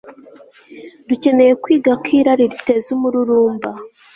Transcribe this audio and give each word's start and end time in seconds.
Dukeneye 1.07 1.53
kwiga 1.63 1.91
ko 2.01 2.07
irari 2.19 2.45
riteza 2.51 2.87
umururumba 2.95 3.69